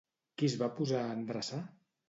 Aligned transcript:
Qui 0.41 0.47
es 0.53 0.55
va 0.61 0.69
posar 0.79 1.03
a 1.03 1.13
endreçar? 1.19 1.63